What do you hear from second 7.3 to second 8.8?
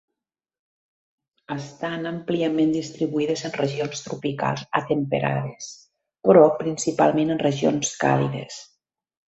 en regions càlides.